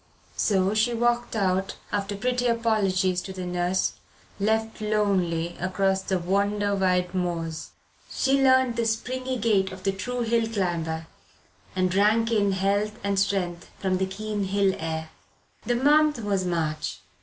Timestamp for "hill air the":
14.45-15.75